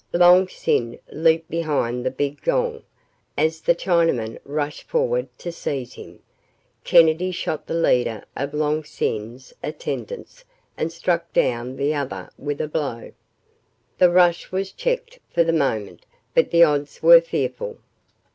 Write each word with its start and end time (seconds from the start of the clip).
Long 0.13 0.47
Sin 0.47 0.97
leaped 1.11 1.47
behind 1.51 2.03
the 2.03 2.09
big 2.09 2.41
gong. 2.41 2.81
As 3.37 3.61
the 3.61 3.75
Chinamen 3.75 4.39
rushed 4.45 4.81
forward 4.87 5.27
to 5.37 5.51
seize 5.51 5.93
him, 5.93 6.23
Kennedy 6.83 7.29
shot 7.29 7.67
the 7.67 7.75
leader 7.75 8.23
of 8.35 8.55
Long 8.55 8.83
Sin's 8.83 9.53
attendants 9.61 10.43
and 10.75 10.91
struck 10.91 11.31
down 11.33 11.75
the 11.75 11.93
other 11.93 12.31
with 12.39 12.59
a 12.61 12.67
blow. 12.67 13.11
The 13.99 14.09
rush 14.09 14.51
was 14.51 14.71
checked 14.71 15.19
for 15.29 15.43
the 15.43 15.53
moment. 15.53 16.07
But 16.33 16.49
the 16.49 16.63
odds 16.63 17.03
were 17.03 17.21
fearful. 17.21 17.77